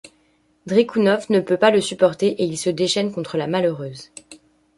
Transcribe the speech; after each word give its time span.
Dtrykhounov 0.65 1.27
ne 1.29 1.41
peut 1.41 1.57
pas 1.57 1.69
le 1.69 1.79
supporter 1.79 2.29
et 2.29 2.43
il 2.45 2.57
se 2.57 2.71
déchaîne 2.71 3.11
contre 3.13 3.37
la 3.37 3.45
malheureuse. 3.45 4.09